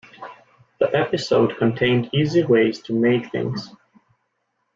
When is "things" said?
3.31-3.69